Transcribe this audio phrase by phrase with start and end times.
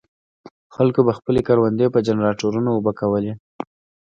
[0.75, 3.33] خلکو به خپلې کروندې په جنراټورونو اوبه کولې.